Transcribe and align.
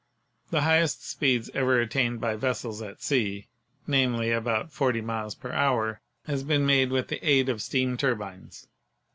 The 0.49 0.61
highest 0.61 1.07
speeds 1.07 1.51
ever 1.53 1.79
attained 1.79 2.19
by 2.19 2.35
vessels 2.35 2.81
at 2.81 3.03
sea— 3.03 3.49
namely, 3.85 4.31
about 4.31 4.71
forty 4.71 4.99
miles 4.99 5.35
per 5.35 5.51
hour— 5.51 6.01
has 6.25 6.41
been 6.41 6.65
made 6.65 6.89
with 6.89 7.09
the 7.09 7.23
aid 7.23 7.49
of 7.49 7.61
steam 7.61 7.97
turbines. 7.97 8.67